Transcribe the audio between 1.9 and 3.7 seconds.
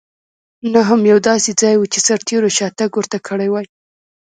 چې سرتېرو شاتګ ورته کړی وای.